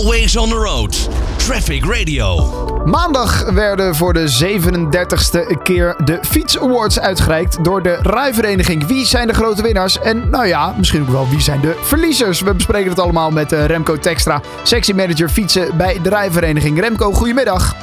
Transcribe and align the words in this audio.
Always 0.00 0.36
on 0.36 0.48
the 0.48 0.56
road. 0.56 1.08
Traffic 1.36 1.84
Radio. 1.84 2.54
Maandag 2.84 3.50
werden 3.50 3.94
voor 3.94 4.12
de 4.12 4.44
37ste 4.44 5.62
keer 5.62 5.96
de 6.04 6.18
Fiets 6.22 6.58
Awards 6.58 7.00
uitgereikt 7.00 7.64
door 7.64 7.82
de 7.82 7.98
rijvereniging. 8.02 8.86
Wie 8.86 9.06
zijn 9.06 9.26
de 9.26 9.34
grote 9.34 9.62
winnaars? 9.62 9.98
En 9.98 10.30
nou 10.30 10.46
ja, 10.46 10.74
misschien 10.76 11.02
ook 11.02 11.08
wel 11.08 11.28
wie 11.28 11.40
zijn 11.40 11.60
de 11.60 11.78
verliezers? 11.82 12.40
We 12.40 12.54
bespreken 12.54 12.90
het 12.90 12.98
allemaal 12.98 13.30
met 13.30 13.52
eh, 13.52 13.64
Remco 13.64 13.98
Textra, 13.98 14.40
sectiemanager 14.62 15.28
fietsen 15.28 15.76
bij 15.76 16.00
de 16.02 16.08
rijvereniging. 16.08 16.80
Remco, 16.80 17.12
goedemiddag. 17.12 17.76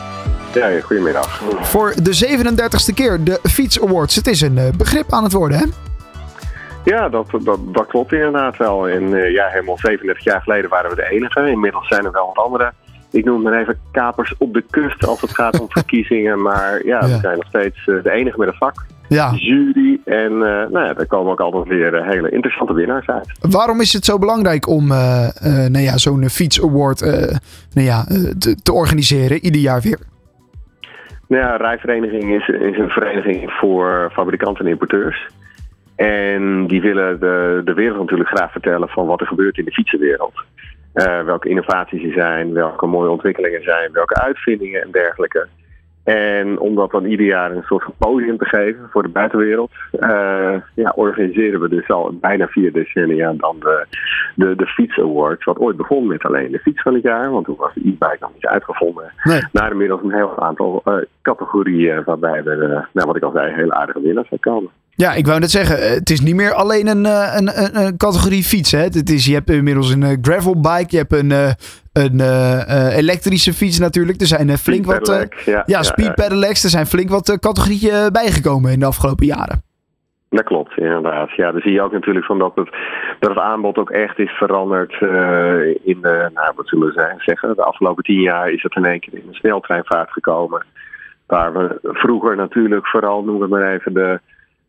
Ja, 0.53 0.81
goedemiddag. 0.81 1.41
Voor 1.61 1.93
de 2.01 2.27
37ste 2.27 2.93
keer 2.93 3.23
de 3.23 3.39
Fiets 3.43 3.81
Awards. 3.81 4.15
Het 4.15 4.27
is 4.27 4.41
een 4.41 4.57
eh, 4.57 4.69
begrip 4.77 5.13
aan 5.13 5.23
het 5.23 5.33
worden, 5.33 5.57
hè? 5.57 5.65
Ja, 6.93 7.09
dat, 7.09 7.27
dat, 7.43 7.59
dat 7.65 7.87
klopt 7.87 8.13
inderdaad 8.13 8.57
wel. 8.57 8.87
En 8.87 9.03
uh, 9.03 9.31
ja, 9.31 9.47
helemaal 9.47 9.77
37 9.77 10.23
jaar 10.23 10.41
geleden 10.41 10.69
waren 10.69 10.89
we 10.89 10.95
de 10.95 11.09
enige. 11.09 11.49
Inmiddels 11.49 11.87
zijn 11.87 12.05
er 12.05 12.11
wel 12.11 12.31
wat 12.33 12.45
andere. 12.45 12.73
Ik 13.11 13.25
noem 13.25 13.45
het 13.45 13.55
even 13.55 13.79
kapers 13.91 14.37
op 14.37 14.53
de 14.53 14.63
kust 14.69 15.07
als 15.07 15.21
het 15.21 15.35
gaat 15.35 15.59
om 15.59 15.67
verkiezingen. 15.79 16.41
Maar 16.41 16.85
ja, 16.85 16.99
ja, 16.99 17.07
we 17.07 17.17
zijn 17.21 17.35
nog 17.35 17.47
steeds 17.47 17.87
uh, 17.87 18.03
de 18.03 18.11
enige 18.11 18.39
met 18.39 18.47
een 18.47 18.53
vak. 18.53 18.85
Ja. 19.07 19.31
Jury. 19.31 19.99
En 20.05 20.31
uh, 20.31 20.39
nou 20.39 20.79
ja, 20.79 20.95
er 20.95 21.07
komen 21.07 21.31
ook 21.31 21.39
altijd 21.41 21.67
weer 21.67 22.05
hele 22.05 22.29
interessante 22.29 22.73
winnaars 22.73 23.07
uit. 23.07 23.31
Waarom 23.41 23.81
is 23.81 23.93
het 23.93 24.05
zo 24.05 24.17
belangrijk 24.17 24.67
om 24.67 24.87
nou 24.87 25.79
ja, 25.79 25.97
zo'n 25.97 26.29
Fiets 26.29 26.61
Award 26.63 27.01
nou 27.73 27.87
ja, 27.87 28.03
te, 28.39 28.55
te 28.63 28.73
organiseren, 28.73 29.45
ieder 29.45 29.61
jaar 29.61 29.81
weer? 29.81 29.99
Nou 31.27 31.43
ja, 31.43 31.55
Rijvereniging 31.55 32.23
is, 32.23 32.47
is 32.47 32.77
een 32.77 32.89
vereniging 32.89 33.51
voor 33.51 34.09
fabrikanten 34.13 34.65
en 34.65 34.71
importeurs. 34.71 35.27
En 35.97 36.67
die 36.67 36.81
willen 36.81 37.19
de, 37.19 37.61
de 37.65 37.73
wereld 37.73 37.99
natuurlijk 37.99 38.29
graag 38.29 38.51
vertellen 38.51 38.89
van 38.89 39.05
wat 39.05 39.21
er 39.21 39.27
gebeurt 39.27 39.57
in 39.57 39.65
de 39.65 39.71
fietsenwereld. 39.71 40.33
Uh, 40.93 41.23
welke 41.23 41.49
innovaties 41.49 42.03
er 42.03 42.11
zijn, 42.11 42.53
welke 42.53 42.85
mooie 42.85 43.09
ontwikkelingen 43.09 43.63
zijn, 43.63 43.91
welke 43.91 44.21
uitvindingen 44.21 44.81
en 44.81 44.91
dergelijke. 44.91 45.47
En 46.03 46.59
om 46.59 46.75
dat 46.75 46.91
dan 46.91 47.05
ieder 47.05 47.25
jaar 47.25 47.51
een 47.51 47.63
soort 47.63 47.83
van 47.83 47.93
podium 47.97 48.37
te 48.37 48.45
geven 48.45 48.89
voor 48.89 49.03
de 49.03 49.09
buitenwereld, 49.09 49.71
uh, 49.99 50.55
ja, 50.75 50.93
organiseren 50.95 51.59
we 51.59 51.69
dus 51.69 51.89
al 51.89 52.17
bijna 52.21 52.47
vier 52.47 52.73
decennia 52.73 53.33
dan 53.37 53.55
de, 53.59 53.85
de, 54.35 54.55
de 54.55 54.65
Fiets 54.65 54.99
Awards. 54.99 55.45
Wat 55.45 55.57
ooit 55.57 55.77
begon 55.77 56.07
met 56.07 56.23
alleen 56.23 56.51
de 56.51 56.59
fiets 56.59 56.81
van 56.81 56.93
het 56.93 57.03
jaar, 57.03 57.31
want 57.31 57.45
toen 57.45 57.55
was 57.57 57.73
de 57.73 57.79
e-bike 57.79 58.17
nog 58.19 58.33
niet 58.33 58.45
uitgevonden. 58.45 59.11
Nee. 59.23 59.41
Naar 59.51 59.71
inmiddels 59.71 60.01
een 60.03 60.13
heel 60.13 60.39
aantal 60.39 60.81
uh, 60.85 60.95
categorieën 61.21 62.03
waarbij 62.03 62.43
er, 62.43 62.89
nou, 62.93 63.07
wat 63.07 63.15
ik 63.15 63.23
al 63.23 63.31
zei, 63.31 63.53
hele 63.53 63.73
aardige 63.73 64.01
winnaars 64.01 64.27
zijn 64.27 64.39
komen. 64.39 64.69
Ja, 65.03 65.13
ik 65.13 65.25
wou 65.25 65.39
net 65.39 65.51
zeggen, 65.51 65.93
het 65.93 66.09
is 66.09 66.21
niet 66.21 66.35
meer 66.35 66.53
alleen 66.53 66.87
een, 66.87 67.05
een, 67.05 67.63
een, 67.63 67.85
een 67.85 67.97
categorie 67.97 68.43
fiets. 68.43 68.71
Hè? 68.71 68.79
Het 68.79 69.09
is, 69.09 69.25
je 69.25 69.33
hebt 69.33 69.49
inmiddels 69.49 69.91
een 69.91 70.17
gravelbike, 70.21 70.87
je 70.87 70.97
hebt 70.97 71.13
een, 71.13 71.31
een 71.93 72.19
uh, 72.19 72.97
elektrische 72.97 73.53
fiets 73.53 73.79
natuurlijk. 73.79 74.21
Er 74.21 74.27
zijn 74.27 74.57
flink 74.57 74.85
wat. 74.85 75.09
Uh, 75.09 75.21
ja, 75.45 75.63
ja, 75.65 75.83
speed 75.83 76.15
pedelecs. 76.15 76.63
Er 76.63 76.69
zijn 76.69 76.85
flink 76.85 77.09
wat 77.09 77.37
categorieën 77.39 78.11
bijgekomen 78.11 78.71
in 78.71 78.79
de 78.79 78.85
afgelopen 78.85 79.25
jaren. 79.25 79.61
Dat 80.29 80.43
klopt, 80.43 80.77
inderdaad. 80.77 81.31
Ja, 81.35 81.51
dan 81.51 81.61
zie 81.61 81.71
je 81.71 81.81
ook 81.81 81.91
natuurlijk 81.91 82.25
van 82.25 82.39
dat 82.39 82.55
het, 82.55 82.69
dat 83.19 83.29
het 83.29 83.39
aanbod 83.39 83.77
ook 83.77 83.89
echt 83.89 84.19
is 84.19 84.31
veranderd 84.31 84.91
in 85.83 86.01
de, 86.01 86.29
nou, 86.33 86.53
wat 86.55 86.67
zullen 86.67 86.87
we 86.87 87.13
zeggen, 87.17 87.55
de 87.55 87.63
afgelopen 87.63 88.03
tien 88.03 88.21
jaar 88.21 88.51
is 88.51 88.63
het 88.63 88.75
in 88.75 88.85
één 88.85 88.99
keer 88.99 89.13
in 89.13 89.27
een 89.27 89.33
sneltreinvaart 89.33 90.11
gekomen. 90.11 90.65
Waar 91.27 91.53
we 91.53 91.79
vroeger 91.81 92.35
natuurlijk 92.35 92.87
vooral, 92.87 93.23
noemen 93.23 93.49
we 93.49 93.55
maar 93.55 93.73
even, 93.73 93.93
de, 93.93 94.19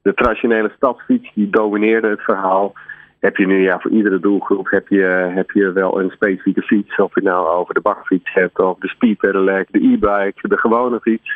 de 0.09 0.15
traditionele 0.15 0.73
stadsfiets, 0.77 1.31
die 1.35 1.51
domineerde 1.51 2.09
het 2.09 2.23
verhaal 2.23 2.73
heb 3.19 3.37
je 3.37 3.47
nu 3.47 3.63
ja, 3.63 3.79
voor 3.79 3.91
iedere 3.91 4.21
doelgroep 4.21 4.71
heb 4.71 4.89
je, 4.89 5.31
heb 5.35 5.51
je 5.51 5.73
wel 5.73 6.01
een 6.01 6.11
specifieke 6.11 6.63
fiets. 6.63 6.97
Of 6.97 7.15
je 7.15 7.23
nou 7.23 7.49
over 7.49 7.75
de 7.75 7.81
bakfiets 7.81 8.33
hebt, 8.33 8.59
of 8.59 8.79
de 8.79 8.89
speed 8.89 9.19
pedelec, 9.19 9.67
de 9.71 9.79
e-bike, 9.79 10.49
de 10.49 10.59
gewone 10.59 11.01
fiets. 11.01 11.31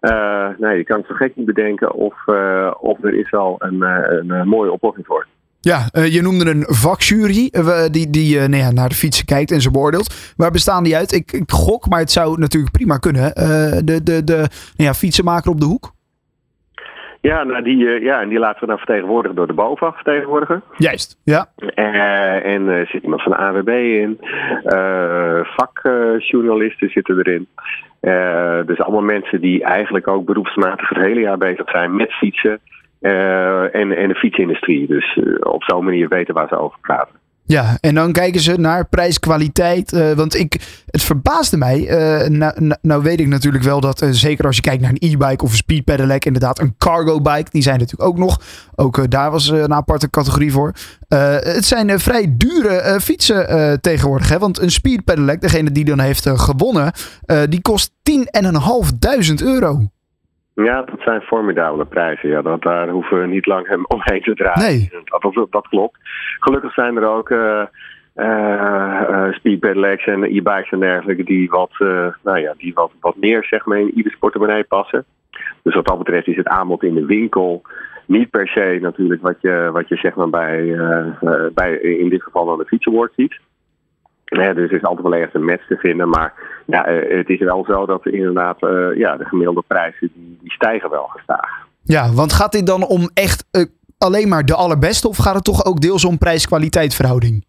Uh, 0.00 0.48
nee, 0.58 0.76
je 0.76 0.84
kan 0.84 0.98
het 0.98 1.06
zo 1.06 1.14
gek 1.14 1.36
niet 1.36 1.46
bedenken 1.46 1.94
of, 1.94 2.14
uh, 2.26 2.70
of 2.80 3.04
er 3.04 3.14
is 3.14 3.32
al 3.32 3.56
een, 3.58 3.80
een, 3.82 4.30
een 4.30 4.48
mooie 4.48 4.72
oplossing 4.72 5.06
voor. 5.06 5.26
Ja, 5.60 5.88
je 5.92 6.22
noemde 6.22 6.50
een 6.50 6.64
vakjury 6.66 7.50
die, 7.90 8.10
die 8.10 8.48
nou 8.48 8.72
naar 8.72 8.88
de 8.88 8.94
fietsen 8.94 9.26
kijkt 9.26 9.50
en 9.50 9.60
ze 9.60 9.70
beoordeelt. 9.70 10.32
Waar 10.36 10.50
bestaan 10.50 10.84
die 10.84 10.96
uit? 10.96 11.12
Ik, 11.12 11.32
ik 11.32 11.50
gok, 11.50 11.88
maar 11.88 12.00
het 12.00 12.10
zou 12.10 12.38
natuurlijk 12.38 12.72
prima 12.72 12.96
kunnen. 12.98 13.34
de 13.84 14.00
de, 14.02 14.24
de 14.24 14.36
nou 14.36 14.48
ja, 14.76 14.94
fietsenmaker 14.94 15.50
op 15.50 15.60
de 15.60 15.66
hoek? 15.66 15.92
Ja, 17.22 17.44
nou 17.44 17.62
die, 17.62 17.76
uh, 17.76 18.02
ja, 18.02 18.20
en 18.20 18.28
die 18.28 18.38
laten 18.38 18.60
we 18.60 18.66
dan 18.66 18.78
vertegenwoordigen 18.78 19.36
door 19.36 19.46
de 19.46 19.52
BOVAG 19.52 19.94
vertegenwoordiger. 19.94 20.62
Juist, 20.76 21.20
ja. 21.24 21.46
Uh, 21.56 22.44
en 22.44 22.68
er 22.68 22.86
zit 22.86 23.02
iemand 23.02 23.22
van 23.22 23.32
de 23.32 23.38
AWB 23.38 23.68
in. 23.68 24.18
Vakjournalisten 25.56 26.88
zitten 26.90 27.18
erin. 27.18 27.48
dus 28.66 28.80
allemaal 28.80 29.02
mensen 29.02 29.40
die 29.40 29.64
eigenlijk 29.64 30.08
ook 30.08 30.24
beroepsmatig 30.24 30.88
het 30.88 30.98
hele 30.98 31.20
jaar 31.20 31.38
bezig 31.38 31.70
zijn 31.70 31.96
met 31.96 32.12
fietsen. 32.12 32.60
en, 33.00 33.96
en 33.96 34.08
de 34.08 34.14
fietsindustrie. 34.14 34.86
Dus 34.86 35.18
op 35.40 35.62
zo'n 35.62 35.84
manier 35.84 36.08
weten 36.08 36.34
waar 36.34 36.48
ze 36.48 36.56
over 36.56 36.78
praten. 36.80 37.21
Ja, 37.44 37.76
en 37.80 37.94
dan 37.94 38.12
kijken 38.12 38.40
ze 38.40 38.58
naar 38.58 38.88
prijs-kwaliteit. 38.88 39.92
Uh, 39.92 40.12
want 40.12 40.34
ik, 40.34 40.82
het 40.86 41.02
verbaasde 41.02 41.56
mij. 41.56 41.80
Uh, 42.28 42.52
nou, 42.80 43.02
weet 43.02 43.20
ik 43.20 43.26
natuurlijk 43.26 43.64
wel 43.64 43.80
dat, 43.80 44.02
uh, 44.02 44.08
zeker 44.12 44.46
als 44.46 44.56
je 44.56 44.62
kijkt 44.62 44.82
naar 44.82 44.90
een 44.90 45.10
e-bike 45.10 45.44
of 45.44 45.50
een 45.50 45.56
speed 45.56 45.84
pedelec, 45.84 46.24
inderdaad 46.24 46.60
een 46.60 46.74
cargo 46.78 47.20
bike, 47.20 47.50
die 47.50 47.62
zijn 47.62 47.78
natuurlijk 47.78 48.10
ook 48.10 48.18
nog. 48.18 48.40
Ook 48.74 49.10
daar 49.10 49.30
was 49.30 49.48
een 49.48 49.74
aparte 49.74 50.10
categorie 50.10 50.52
voor. 50.52 50.72
het 51.08 51.64
zijn 51.64 52.00
vrij 52.00 52.34
dure 52.36 53.00
fietsen 53.00 53.80
tegenwoordig. 53.80 54.28
Hè? 54.28 54.38
Want 54.38 54.58
een 54.58 54.70
speed 54.70 55.04
pedelec, 55.04 55.40
degene 55.40 55.72
die 55.72 55.84
dan 55.84 56.00
heeft 56.00 56.28
gewonnen, 56.28 56.92
die 57.48 57.60
kost 57.60 57.90
10.500 58.10 59.44
euro. 59.44 59.90
Ja, 60.54 60.82
dat 60.82 61.00
zijn 61.00 61.20
formidabele 61.20 61.84
prijzen. 61.84 62.28
Ja, 62.28 62.42
dat, 62.42 62.62
daar 62.62 62.88
hoeven 62.88 63.20
we 63.20 63.26
niet 63.26 63.46
lang 63.46 63.84
omheen 63.86 64.22
te 64.22 64.34
draaien. 64.34 64.78
Nee. 64.78 64.90
Dat, 65.04 65.22
dat, 65.22 65.46
dat 65.50 65.68
klopt. 65.68 65.98
Gelukkig 66.38 66.72
zijn 66.72 66.96
er 66.96 67.06
ook 67.06 67.30
uh, 67.30 67.62
uh, 68.16 69.44
en 70.06 70.22
e-bikes 70.22 70.70
en 70.70 70.80
dergelijke 70.80 71.24
die 71.24 71.50
wat, 71.50 71.72
nou 72.22 72.38
ja, 72.38 72.54
die 72.56 72.74
wat, 72.74 72.90
wat 73.00 73.16
meer 73.16 73.44
zeg 73.44 73.64
maar, 73.64 73.78
in 73.78 73.96
ieders 73.96 74.16
portemonnee 74.18 74.64
passen. 74.64 75.04
Dus 75.62 75.74
wat 75.74 75.86
dat 75.86 75.98
betreft 75.98 76.26
is 76.26 76.36
het 76.36 76.48
aanbod 76.48 76.82
in 76.82 76.94
de 76.94 77.06
winkel 77.06 77.62
niet 78.06 78.30
per 78.30 78.48
se 78.48 78.78
natuurlijk 78.80 79.22
wat 79.22 79.36
je, 79.40 79.70
wat 79.72 79.88
je 79.88 79.96
zeg 79.96 80.14
maar 80.14 80.30
bij, 80.30 80.76
bij 81.54 81.74
in 81.76 82.08
dit 82.08 82.22
geval 82.22 82.44
dan 82.44 82.58
de 82.58 82.64
fietsenwoord 82.64 83.12
ziet. 83.16 83.40
Ja, 84.32 84.52
dus 84.52 84.70
er 84.70 84.76
is 84.76 84.82
altijd 84.82 85.08
wel 85.08 85.14
ergens 85.14 85.34
een 85.34 85.44
match 85.44 85.66
te 85.66 85.76
vinden. 85.76 86.08
Maar 86.08 86.32
ja, 86.66 86.84
het 87.08 87.28
is 87.28 87.38
wel 87.38 87.64
zo 87.64 87.86
dat 87.86 88.06
inderdaad 88.06 88.62
uh, 88.62 88.96
ja, 88.96 89.16
de 89.16 89.24
gemiddelde 89.24 89.62
prijzen 89.66 90.10
die, 90.14 90.38
die 90.40 90.52
stijgen 90.52 90.90
wel 90.90 91.06
gestaag. 91.06 91.66
Ja, 91.82 92.12
want 92.12 92.32
gaat 92.32 92.52
dit 92.52 92.66
dan 92.66 92.86
om 92.86 93.10
echt 93.14 93.48
uh, 93.52 93.64
alleen 93.98 94.28
maar 94.28 94.44
de 94.44 94.54
allerbeste? 94.54 95.08
Of 95.08 95.16
gaat 95.16 95.34
het 95.34 95.44
toch 95.44 95.64
ook 95.64 95.80
deels 95.80 96.04
om 96.04 96.18
prijs-kwaliteit 96.18 96.94
verhouding? 96.94 97.44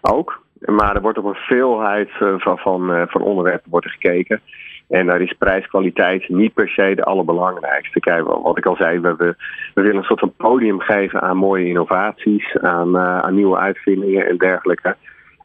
Ook. 0.00 0.40
Maar 0.58 0.94
er 0.94 1.02
wordt 1.02 1.18
op 1.18 1.24
een 1.24 1.34
veelheid 1.34 2.10
van, 2.18 2.58
van, 2.58 3.06
van 3.08 3.22
onderwerpen 3.22 3.70
wordt 3.70 3.86
er 3.86 3.92
gekeken. 3.92 4.40
En 4.88 5.06
daar 5.06 5.20
is 5.20 5.34
prijs-kwaliteit 5.38 6.28
niet 6.28 6.54
per 6.54 6.68
se 6.68 6.92
de 6.94 7.04
allerbelangrijkste. 7.04 8.00
Kijk, 8.00 8.26
wat 8.26 8.58
ik 8.58 8.66
al 8.66 8.76
zei, 8.76 9.00
we, 9.00 9.14
we, 9.16 9.34
we 9.74 9.82
willen 9.82 9.96
een 9.96 10.02
soort 10.02 10.20
van 10.20 10.32
podium 10.36 10.80
geven 10.80 11.20
aan 11.20 11.36
mooie 11.36 11.66
innovaties, 11.66 12.56
aan, 12.58 12.98
aan 12.98 13.34
nieuwe 13.34 13.58
uitvindingen 13.58 14.28
en 14.28 14.36
dergelijke. 14.36 14.96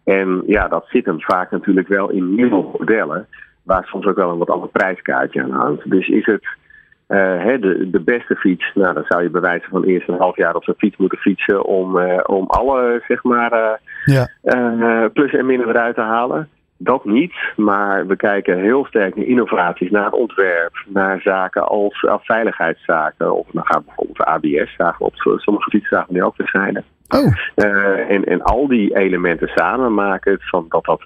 En 0.08 0.44
ja, 0.46 0.68
dat 0.68 0.86
zit 0.90 1.06
hem 1.06 1.22
vaak 1.22 1.52
natuurlijk 1.52 1.88
wel 1.88 2.10
in 2.10 2.36
nieuwe 2.36 2.66
modellen, 2.78 3.28
waar 3.64 3.86
soms 3.86 4.06
ook 4.06 4.16
wel 4.16 4.30
een 4.30 4.38
wat 4.38 4.50
ander 4.50 4.70
prijskaartje 4.70 5.44
aan 5.44 5.52
hangt. 5.52 5.90
Dus 5.90 6.08
is 6.08 6.26
het 6.26 6.48
uh, 7.08 7.62
de, 7.62 7.90
de 7.92 8.00
beste 8.00 8.36
fiets, 8.36 8.72
nou 8.74 8.94
dan 8.94 9.04
zou 9.08 9.24
je 9.24 9.30
bij 9.30 9.42
wijze 9.42 9.68
van 9.70 9.84
eerst 9.84 10.08
een 10.08 10.18
half 10.18 10.36
jaar 10.36 10.56
op 10.56 10.64
zo'n 10.64 10.78
fiets 10.78 10.98
moeten 10.98 11.18
fietsen 11.18 11.66
om, 11.66 11.98
uh, 11.98 12.20
om 12.26 12.46
alle 12.46 13.04
zeg 13.08 13.24
maar 13.24 13.54
uh, 13.54 13.70
ja. 14.06 15.10
plus 15.14 15.34
en 15.34 15.46
min 15.46 15.62
eruit 15.62 15.96
te 15.96 16.02
halen. 16.02 16.50
Dat 16.78 17.06
niet, 17.06 17.34
maar 17.56 18.08
we 18.08 18.16
kijken 18.16 18.60
heel 18.60 18.86
sterk 18.86 19.16
naar 19.16 19.26
innovaties, 19.26 19.90
naar 19.90 20.12
ontwerp, 20.12 20.84
naar 20.88 21.22
zaken 21.22 21.68
als, 21.68 22.06
als 22.06 22.26
veiligheidszaken. 22.26 23.34
Of 23.34 23.48
dan 23.52 23.66
gaan 23.66 23.80
we 23.80 23.86
bijvoorbeeld 23.86 24.28
ABS, 24.28 24.76
zagen 24.76 24.98
we 24.98 25.06
op 25.06 25.40
sommige 25.40 25.70
fietsen 25.70 25.90
zagen 25.90 26.08
we 26.08 26.14
nu 26.14 26.24
ook 26.24 26.36
verschijnen. 26.36 26.84
Oh. 27.08 27.34
Uh, 27.56 28.10
en, 28.10 28.24
en 28.24 28.42
al 28.42 28.68
die 28.68 28.96
elementen 28.96 29.48
samen 29.48 29.94
maken 29.94 30.32
het 30.32 30.50
van 30.50 30.66
dat, 30.70 30.86
dat, 30.86 31.02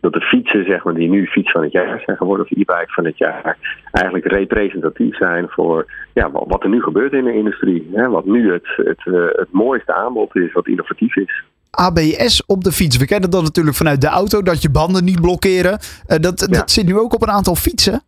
dat 0.00 0.12
de 0.12 0.20
fietsen, 0.20 0.64
zeg 0.64 0.84
maar, 0.84 0.94
die 0.94 1.08
nu 1.08 1.26
fiets 1.26 1.50
van 1.50 1.62
het 1.62 1.72
jaar 1.72 2.02
zijn 2.04 2.16
geworden, 2.16 2.46
of 2.46 2.50
e-bike 2.50 2.92
van 2.92 3.04
het 3.04 3.18
jaar, 3.18 3.56
eigenlijk 3.92 4.26
representatief 4.26 5.16
zijn 5.16 5.48
voor 5.48 5.86
ja, 6.14 6.30
wat 6.30 6.62
er 6.62 6.68
nu 6.68 6.82
gebeurt 6.82 7.12
in 7.12 7.24
de 7.24 7.34
industrie. 7.34 7.90
Hè, 7.92 8.08
wat 8.08 8.24
nu 8.24 8.52
het, 8.52 8.66
het, 8.76 9.04
uh, 9.04 9.26
het 9.32 9.52
mooiste 9.52 9.94
aanbod 9.94 10.36
is, 10.36 10.52
wat 10.52 10.66
innovatief 10.66 11.16
is. 11.16 11.44
ABS 11.76 12.44
op 12.46 12.64
de 12.64 12.72
fiets. 12.72 12.96
We 12.96 13.06
kennen 13.06 13.30
dat 13.30 13.42
natuurlijk 13.42 13.76
vanuit 13.76 14.00
de 14.00 14.08
auto, 14.08 14.42
dat 14.42 14.62
je 14.62 14.70
banden 14.70 15.04
niet 15.04 15.20
blokkeren. 15.20 15.72
Uh, 15.72 16.18
dat, 16.18 16.40
Ja. 16.40 16.58
dat 16.58 16.70
zit 16.70 16.86
nu 16.86 16.98
ook 16.98 17.14
op 17.14 17.22
een 17.22 17.30
aantal 17.30 17.54
fietsen. 17.54 18.02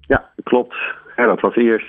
Ja, 0.00 0.24
klopt. 0.42 0.74
Ja, 1.16 1.26
dat 1.26 1.40
was 1.40 1.56
eerst. 1.56 1.86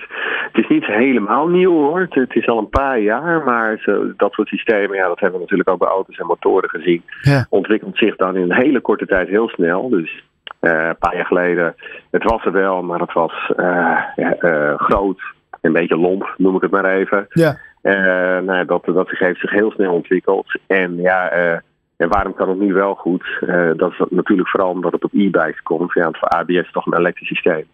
Het 0.52 0.64
is 0.64 0.68
niet 0.68 0.86
helemaal 0.86 1.46
nieuw 1.48 1.72
hoor. 1.72 2.06
Het, 2.10 2.34
is 2.34 2.48
al 2.48 2.58
een 2.58 2.68
paar 2.68 3.00
jaar, 3.00 3.44
maar 3.44 3.78
zo, 3.78 4.12
dat 4.16 4.32
soort 4.32 4.48
systemen, 4.48 4.96
ja, 4.96 5.06
dat 5.06 5.20
hebben 5.20 5.38
we 5.38 5.44
natuurlijk 5.44 5.68
ook 5.68 5.78
bij 5.78 5.88
auto's 5.88 6.16
en 6.16 6.26
motoren 6.26 6.68
gezien. 6.68 7.02
Ja. 7.22 7.46
Ontwikkelt 7.48 7.96
zich 7.96 8.16
dan 8.16 8.36
in 8.36 8.42
een 8.42 8.56
hele 8.56 8.80
korte 8.80 9.06
tijd 9.06 9.28
heel 9.28 9.48
snel. 9.48 9.88
Dus 9.88 10.24
eh, 10.60 10.86
een 10.86 10.98
paar 10.98 11.16
jaar 11.16 11.26
geleden, 11.26 11.74
het 12.10 12.22
was 12.22 12.44
er 12.44 12.52
wel, 12.52 12.82
maar 12.82 13.00
het 13.00 13.12
was 13.12 13.52
eh, 13.56 13.98
ja, 14.16 14.36
eh, 14.38 14.78
groot, 14.78 15.20
een 15.60 15.72
beetje 15.72 15.96
lomp, 15.96 16.34
noem 16.36 16.56
ik 16.56 16.62
het 16.62 16.70
maar 16.70 16.84
even. 16.84 17.26
Ja. 17.28 17.58
Eh, 17.82 18.38
nou, 18.38 18.64
dat, 18.64 18.84
dat 18.84 19.10
heeft 19.10 19.40
zich 19.40 19.50
heel 19.50 19.70
snel 19.70 19.92
ontwikkeld. 19.94 20.46
En 20.66 20.96
ja, 20.96 21.28
eh, 21.28 21.58
en 21.96 22.08
waarom 22.08 22.34
kan 22.34 22.48
het 22.48 22.58
nu 22.58 22.72
wel 22.72 22.94
goed? 22.94 23.38
Eh, 23.40 23.70
dat 23.76 23.90
is 23.92 24.00
natuurlijk 24.10 24.48
vooral 24.48 24.70
omdat 24.70 24.92
het 24.92 25.04
op 25.04 25.12
e-bikes 25.12 25.62
komt. 25.62 25.92
Ja, 25.92 26.02
want 26.02 26.18
voor 26.18 26.28
ABS 26.28 26.54
is 26.54 26.72
toch 26.72 26.86
een 26.86 26.98
elektrisch 26.98 27.28
systeem. 27.28 27.64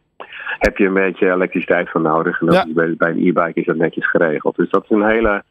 Heb 0.58 0.76
je 0.76 0.86
een 0.86 0.94
beetje 0.94 1.32
elektriciteit 1.32 1.90
voor 1.90 2.00
nodig. 2.00 2.40
En 2.40 2.52
Ja. 2.52 2.66
bij 2.74 3.10
een 3.10 3.26
e-bike 3.26 3.60
is 3.60 3.66
dat 3.66 3.76
netjes 3.76 4.10
geregeld. 4.10 4.56
Dus 4.56 4.70
dat 4.70 4.82
is 4.82 4.90
een 4.90 5.06
hele, 5.08 5.42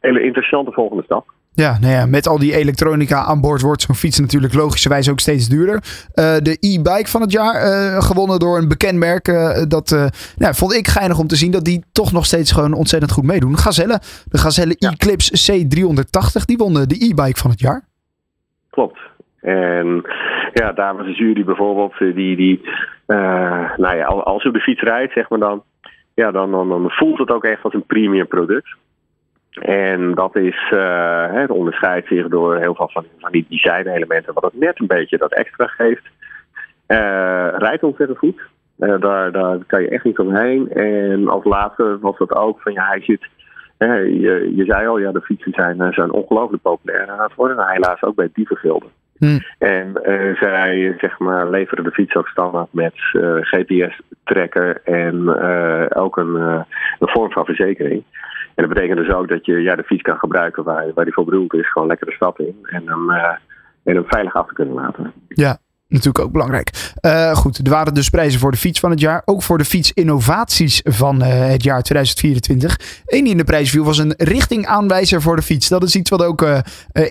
hele 0.00 0.22
interessante 0.22 0.72
volgende 0.72 1.02
stap. 1.02 1.26
Ja, 1.54 1.78
nou 1.80 1.92
ja, 1.92 2.06
met 2.06 2.26
al 2.28 2.38
die 2.38 2.54
elektronica 2.56 3.24
aan 3.24 3.40
boord 3.40 3.60
wordt 3.60 3.82
zo'n 3.82 3.94
fiets 3.94 4.18
natuurlijk 4.18 4.54
logischerwijs 4.54 5.10
ook 5.10 5.20
steeds 5.20 5.48
duurder. 5.48 5.74
Eh, 6.14 6.36
de 6.36 6.56
e-bike 6.60 7.08
van 7.10 7.20
het 7.20 7.32
jaar, 7.32 7.54
eh, 7.54 8.02
gewonnen 8.02 8.38
door 8.38 8.58
een 8.58 8.68
bekend 8.68 8.98
merk. 8.98 9.28
eh, 9.28 9.62
dat 9.68 9.90
nou, 10.36 10.54
vond 10.54 10.72
ik 10.74 10.88
geinig 10.88 11.18
om 11.18 11.26
te 11.26 11.36
zien 11.36 11.50
dat 11.50 11.64
die 11.64 11.84
toch 11.92 12.12
nog 12.12 12.24
steeds 12.26 12.52
gewoon 12.52 12.72
ontzettend 12.72 13.12
goed 13.12 13.24
meedoen. 13.24 13.56
Gazelle, 13.58 14.00
de 14.28 14.38
Gazelle 14.38 14.74
Ja. 14.78 14.90
Eclipse 14.90 15.52
C380, 15.52 16.44
die 16.44 16.56
won 16.56 16.72
de 16.74 16.96
e-bike 17.08 17.38
van 17.40 17.50
het 17.50 17.60
jaar. 17.60 17.84
Klopt. 18.70 18.98
En 19.40 20.02
ja, 20.52 20.72
daar 20.72 20.96
was 20.96 21.06
de 21.06 21.12
jury 21.14 21.44
bijvoorbeeld, 21.44 21.98
die, 21.98 22.36
die 22.36 22.60
nou 23.76 23.96
ja, 23.96 24.04
al- 24.04 24.22
als 24.24 24.42
je 24.42 24.48
op 24.48 24.54
de 24.54 24.60
fiets 24.60 24.80
rijdt, 24.82 25.12
zeg 25.12 25.28
maar 25.28 25.38
dan, 25.38 25.62
ja, 26.14 26.30
dan, 26.30 26.50
dan, 26.50 26.68
dan 26.68 26.90
voelt 26.90 27.18
het 27.18 27.30
ook 27.30 27.44
echt 27.44 27.62
als 27.62 27.74
een 27.74 27.86
premium 27.86 28.26
product. 28.28 28.74
En 29.60 30.14
dat 30.14 30.36
is, 30.36 30.70
eh, 30.70 31.32
het 31.32 31.50
onderscheidt 31.50 32.06
zich 32.06 32.28
door 32.28 32.56
heel 32.56 32.74
veel 32.74 32.88
van, 32.88 33.04
van 33.18 33.32
die 33.32 33.46
design 33.48 33.88
elementen, 33.88 34.34
wat 34.34 34.42
het 34.42 34.60
net 34.60 34.80
een 34.80 34.86
beetje 34.86 35.18
dat 35.18 35.32
extra 35.32 35.66
geeft. 35.66 36.04
Eh, 36.86 37.48
rijdt 37.56 37.82
ontzettend 37.82 38.18
goed. 38.18 38.40
Eh, 38.78 39.00
daar, 39.00 39.32
daar 39.32 39.58
kan 39.66 39.82
je 39.82 39.88
echt 39.88 40.04
niet 40.04 40.18
omheen. 40.18 40.70
En 40.70 41.28
als 41.28 41.44
laatste 41.44 41.98
was 42.00 42.18
dat 42.18 42.34
ook 42.34 42.60
van 42.60 42.72
ja, 42.72 42.86
hij 42.86 43.00
zit. 43.00 43.28
je, 43.78 44.52
je 44.54 44.64
zei 44.64 44.86
al, 44.86 44.98
ja, 44.98 45.12
de 45.12 45.20
fietsen 45.20 45.52
zijn, 45.52 45.92
zijn 45.92 46.10
ongelooflijk 46.10 46.62
populair 46.62 47.10
aan 47.10 47.22
het 47.22 47.34
worden. 47.34 47.68
Helaas 47.68 48.02
ook 48.02 48.14
bij 48.14 48.30
dievengilden. 48.32 48.90
Hm. 49.22 49.38
En 49.58 50.02
eh, 50.02 50.36
zij 50.36 50.94
zeg 50.98 51.18
maar, 51.18 51.50
leveren 51.50 51.84
de 51.84 51.90
fiets 51.90 52.14
ook 52.14 52.28
standaard 52.28 52.72
met 52.72 52.94
eh, 53.12 53.36
GPS-tracker 53.40 54.80
en 54.84 55.28
eh, 55.28 56.02
ook 56.02 56.16
een, 56.16 56.34
een 56.34 57.08
vorm 57.08 57.32
van 57.32 57.44
verzekering. 57.44 58.04
En 58.54 58.66
dat 58.66 58.68
betekent 58.68 58.98
dus 58.98 59.14
ook 59.14 59.28
dat 59.28 59.46
je 59.46 59.62
ja, 59.62 59.76
de 59.76 59.82
fiets 59.82 60.02
kan 60.02 60.18
gebruiken 60.18 60.64
waar, 60.64 60.92
waar 60.94 61.04
die 61.04 61.14
voor 61.14 61.24
bedoeld 61.24 61.54
is. 61.54 61.72
Gewoon 61.72 61.88
lekker 61.88 62.06
de 62.06 62.12
stad 62.12 62.38
in 62.38 62.56
en 62.62 62.82
hem, 62.88 63.10
en 63.84 63.94
hem 63.94 64.04
veilig 64.06 64.34
af 64.34 64.46
te 64.46 64.54
kunnen 64.54 64.74
laten. 64.74 65.12
Ja, 65.28 65.58
natuurlijk 65.92 66.24
ook 66.24 66.32
belangrijk. 66.32 66.70
Eh, 67.00 67.34
goed, 67.34 67.58
er 67.58 67.70
waren 67.70 67.94
dus 67.94 68.08
prijzen 68.08 68.40
voor 68.40 68.50
de 68.50 68.56
fiets 68.56 68.80
van 68.80 68.90
het 68.90 69.00
jaar. 69.00 69.22
Ook 69.24 69.42
voor 69.42 69.58
de 69.58 69.64
fietsinnovaties 69.64 70.80
van 70.84 71.22
eh, 71.22 71.28
het 71.48 71.62
jaar 71.62 71.82
2024. 71.82 73.02
Eén 73.06 73.22
die 73.22 73.32
in 73.32 73.36
de 73.36 73.44
prijs 73.44 73.70
viel 73.70 73.84
was 73.84 73.98
een 73.98 74.14
richtingaanwijzer 74.16 75.22
voor 75.22 75.36
de 75.36 75.42
fiets. 75.42 75.68
Dat 75.68 75.82
is 75.82 75.96
iets 75.96 76.10
wat 76.10 76.24
ook 76.24 76.42
eh, 76.42 76.58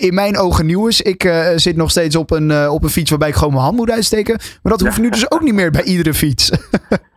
in 0.01 0.13
mijn 0.13 0.37
ogen 0.37 0.65
nieuw 0.65 0.87
is. 0.87 1.01
Ik 1.01 1.33
zit 1.55 1.75
nog 1.75 1.89
steeds 1.89 2.15
op 2.15 2.31
een, 2.31 2.69
op 2.69 2.83
een 2.83 2.89
fiets 2.89 3.09
waarbij 3.09 3.29
ik 3.29 3.35
gewoon 3.35 3.53
mijn 3.53 3.65
hand 3.65 3.77
moet 3.77 3.91
uitsteken. 3.91 4.39
Maar 4.63 4.71
dat 4.71 4.81
hoeft 4.81 5.01
nu 5.01 5.09
dus 5.09 5.31
ook 5.31 5.41
niet 5.41 5.53
meer 5.53 5.71
bij 5.71 5.83
iedere 5.83 6.13
fiets. 6.13 6.51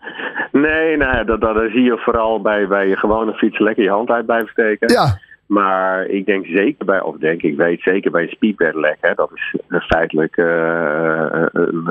Nee, 0.53 0.97
nou 0.97 1.17
ja, 1.17 1.25
dat, 1.25 1.41
dat, 1.41 1.55
dat 1.55 1.71
zie 1.71 1.83
je 1.83 1.99
vooral 1.99 2.41
bij, 2.41 2.67
bij 2.67 2.89
je 2.89 2.97
gewone 2.97 3.33
fiets 3.33 3.59
lekker 3.59 3.85
je 3.85 3.91
hand 3.91 4.09
uit 4.09 4.27
blijven 4.27 4.49
steken. 4.49 4.93
ja, 4.93 5.19
Maar 5.47 6.07
ik 6.07 6.27
denk 6.27 6.47
zeker 6.47 6.85
bij, 6.85 7.01
of 7.01 7.17
denk 7.17 7.43
ik 7.43 7.57
weet 7.57 7.81
zeker 7.81 8.11
bij 8.11 8.23
een 8.23 8.29
speed 8.29 8.57
pedelec, 8.57 8.97
hè, 9.01 9.15
dat 9.15 9.31
is 9.35 9.55
eh, 9.69 9.81
feitelijk 9.81 10.37
eh, 10.37 11.33
eh, 11.33 11.47
een, 11.53 11.85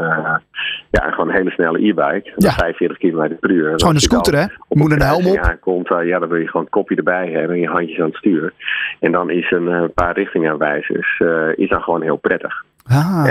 ja, 0.92 1.12
gewoon 1.12 1.28
een 1.28 1.36
hele 1.36 1.52
snelle 1.52 1.78
e-bike. 1.78 2.32
Ja. 2.36 2.52
45 2.52 2.98
km 2.98 3.36
per 3.40 3.52
uur. 3.52 3.74
gewoon 3.80 3.94
een 3.94 4.00
scooter 4.00 4.40
hè. 4.40 4.46
Moet 4.70 4.92
een 4.92 5.02
helm 5.02 5.28
op. 5.28 5.34
Ja, 5.34 5.58
komt, 5.60 5.92
eh, 5.92 6.08
ja, 6.08 6.20
dan 6.20 6.30
wil 6.30 6.40
je 6.40 6.48
gewoon 6.48 6.62
het 6.62 6.72
kopje 6.72 6.96
erbij 6.96 7.32
hebben 7.32 7.56
en 7.56 7.62
je 7.62 7.68
handjes 7.68 8.00
aan 8.00 8.06
het 8.06 8.16
stuur. 8.16 8.54
En 9.00 9.12
dan 9.12 9.30
is 9.30 9.52
een 9.52 9.92
paar 9.94 10.14
richtingaanwijzers 10.14 11.22
is 11.56 11.70
dan 11.70 11.82
gewoon 11.82 12.02
heel 12.02 12.18
prettig. 12.18 12.64
Ah, 12.88 13.28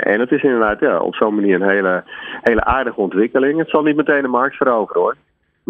en 0.00 0.20
het 0.20 0.30
is 0.30 0.42
inderdaad 0.42 0.80
ja, 0.80 0.98
op 0.98 1.14
zo'n 1.14 1.34
manier 1.34 1.54
een 1.54 1.68
hele, 1.68 2.04
hele 2.42 2.64
aardige 2.64 3.00
ontwikkeling. 3.00 3.58
Het 3.58 3.68
zal 3.68 3.82
niet 3.82 3.96
meteen 3.96 4.22
de 4.22 4.28
markt 4.28 4.56
veroveren 4.56 5.02
hoor. 5.02 5.16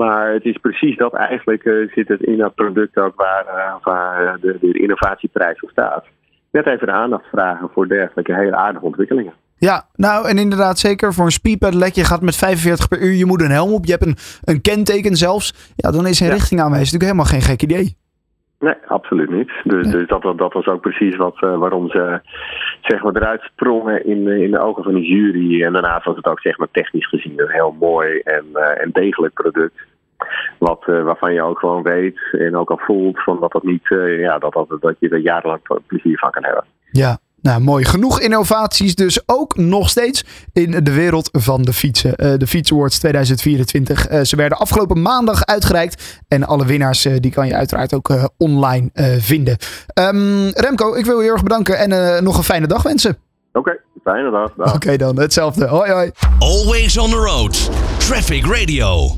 Maar 0.03 0.33
het 0.33 0.45
is 0.45 0.59
precies 0.61 0.97
dat 0.97 1.15
eigenlijk 1.15 1.65
eh, 1.65 1.75
zit 1.95 2.09
het 2.09 2.23
in 2.23 2.39
dat 2.39 2.55
product 2.55 2.97
ook 2.97 3.15
waar, 3.17 3.47
eh, 3.47 3.75
waar 3.83 4.39
de, 4.41 4.59
de 4.61 4.79
innovatieprijs 4.79 5.61
op 5.61 5.71
staat. 5.71 6.05
Net 6.51 6.67
even 6.67 6.87
de 6.87 6.93
aandacht 6.93 7.25
vragen 7.31 7.69
voor 7.73 7.89
dergelijke 7.89 8.35
hele 8.35 8.57
aardige 8.57 8.85
ontwikkelingen. 8.85 9.33
Ja, 9.57 9.87
nou 9.95 10.29
en 10.29 10.39
inderdaad 10.39 10.79
zeker 10.79 11.15
voor 11.15 11.25
een 11.25 11.31
speedpedelec. 11.31 11.95
Je 11.95 12.05
gaat 12.05 12.21
met 12.21 12.37
45 12.37 12.89
per 12.89 13.01
uur, 13.03 13.13
je 13.15 13.27
moet 13.27 13.41
een 13.41 13.51
helm 13.51 13.73
op. 13.73 13.85
Je 13.85 13.91
hebt 13.91 14.07
een, 14.07 14.17
een 14.45 14.61
kenteken 14.61 15.17
zelfs. 15.17 15.73
Ja, 15.77 15.91
dan 15.91 16.07
is 16.07 16.21
een 16.21 16.27
Ja. 16.27 16.33
richtingaanwijzer 16.33 16.93
natuurlijk 16.93 17.19
helemaal 17.19 17.41
geen 17.41 17.57
gek 17.57 17.63
idee. 17.63 17.97
Nee, 18.61 18.75
absoluut 18.87 19.31
niet. 19.31 19.51
Dus, 19.65 19.87
Nee. 19.87 19.93
dus 19.93 20.09
dat, 20.09 20.39
dat 20.39 20.53
was 20.53 20.67
ook 20.67 20.81
precies 20.81 21.17
wat, 21.17 21.43
eh, 21.43 21.59
waarom 21.59 21.89
ze 21.89 22.21
zeg 22.81 23.03
maar, 23.03 23.17
eruit 23.17 23.41
sprongen 23.43 24.07
in, 24.07 24.29
eh, 24.29 24.43
in 24.43 24.51
de 24.51 24.59
ogen 24.61 24.83
van 24.83 24.95
de 24.95 25.07
jury. 25.07 25.63
En 25.63 25.73
daarnaast 25.73 26.05
was 26.05 26.17
het 26.17 26.27
ook 26.27 26.41
zeg 26.41 26.59
maar, 26.59 26.69
technisch 26.71 27.09
gezien 27.09 27.41
een 27.41 27.51
heel 27.51 27.77
mooi 27.79 28.19
en, 28.19 28.45
eh, 28.53 28.83
en 28.83 28.91
degelijk 28.93 29.35
product. 29.35 29.89
Wat, 30.59 30.85
waarvan 30.85 31.33
je 31.33 31.43
ook 31.43 31.59
gewoon 31.59 31.83
weet 31.83 32.19
en 32.31 32.57
ook 32.57 32.71
al 32.71 32.79
voelt 32.79 33.23
van 33.23 33.41
dat, 33.41 33.53
dat, 33.53 33.63
niet, 33.63 33.87
ja, 34.19 34.39
dat, 34.39 34.53
dat, 34.53 34.77
dat 34.81 34.97
je 34.99 35.09
er 35.09 35.19
jarenlang 35.19 35.61
plezier 35.87 36.19
van 36.19 36.31
kan 36.31 36.45
hebben. 36.45 36.65
Ja, 36.91 37.19
nou 37.43 37.61
mooi. 37.61 37.85
Genoeg 37.85 38.21
innovaties 38.21 38.95
dus 38.95 39.21
ook 39.27 39.57
nog 39.57 39.89
steeds 39.89 40.25
in 40.53 40.85
de 40.85 40.93
wereld 40.93 41.29
van 41.33 41.63
de 41.63 41.73
fietsen. 41.73 42.17
Eh, 42.17 42.33
de 42.37 42.47
Fiets 42.47 42.73
Awards 42.73 42.99
2024. 42.99 44.07
Eh, 44.07 44.21
ze 44.21 44.37
werden 44.37 44.59
afgelopen 44.59 45.03
maandag 45.03 45.45
uitgereikt. 45.45 46.21
En 46.29 46.45
alle 46.45 46.67
winnaars 46.67 47.05
eh, 47.05 47.13
die 47.21 47.31
kan 47.31 47.47
je 47.47 47.55
uiteraard 47.55 47.95
ook 47.95 48.11
eh, 48.11 48.25
online 48.37 48.91
eh, 48.93 49.07
vinden. 49.19 49.57
Ehm, 49.95 50.49
Remco, 50.49 50.95
ik 50.95 51.05
wil 51.05 51.17
je 51.17 51.23
heel 51.23 51.33
erg 51.33 51.43
bedanken 51.43 51.79
en 51.79 51.93
eh, 51.93 52.21
nog 52.21 52.37
een 52.37 52.45
fijne 52.45 52.67
dag 52.67 52.83
wensen. 52.83 53.17
Oké, 53.53 53.81
fijne 54.03 54.31
dag. 54.31 54.53
dag. 54.57 54.75
Oké 54.75 54.97
dan, 54.97 55.19
hetzelfde. 55.19 55.67
Hoi 55.67 55.91
hoi. 55.91 56.11
Always 56.39 56.99
on 56.99 57.11
the 57.11 57.17
road. 57.17 57.71
Traffic 57.99 58.47
Radio. 58.47 59.17